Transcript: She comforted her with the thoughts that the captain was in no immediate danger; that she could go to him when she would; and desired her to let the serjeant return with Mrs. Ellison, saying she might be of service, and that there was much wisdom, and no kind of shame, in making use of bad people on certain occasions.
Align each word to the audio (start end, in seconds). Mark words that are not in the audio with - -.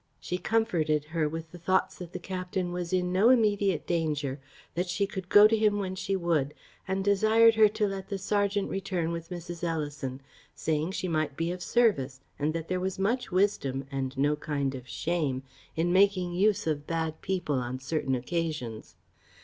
She 0.19 0.39
comforted 0.39 1.05
her 1.05 1.29
with 1.29 1.51
the 1.51 1.59
thoughts 1.59 1.99
that 1.99 2.11
the 2.11 2.17
captain 2.17 2.71
was 2.71 2.91
in 2.91 3.13
no 3.13 3.29
immediate 3.29 3.85
danger; 3.85 4.39
that 4.73 4.89
she 4.89 5.05
could 5.05 5.29
go 5.29 5.45
to 5.47 5.55
him 5.55 5.77
when 5.77 5.93
she 5.93 6.15
would; 6.15 6.55
and 6.87 7.05
desired 7.05 7.53
her 7.53 7.67
to 7.67 7.85
let 7.85 8.09
the 8.09 8.17
serjeant 8.17 8.67
return 8.67 9.11
with 9.11 9.29
Mrs. 9.29 9.63
Ellison, 9.63 10.19
saying 10.55 10.89
she 10.93 11.07
might 11.07 11.37
be 11.37 11.51
of 11.51 11.61
service, 11.61 12.19
and 12.39 12.51
that 12.55 12.67
there 12.67 12.79
was 12.79 12.97
much 12.97 13.29
wisdom, 13.31 13.85
and 13.91 14.17
no 14.17 14.35
kind 14.35 14.73
of 14.73 14.87
shame, 14.87 15.43
in 15.75 15.93
making 15.93 16.33
use 16.33 16.65
of 16.65 16.87
bad 16.87 17.21
people 17.21 17.59
on 17.59 17.77
certain 17.79 18.15
occasions. 18.15 18.95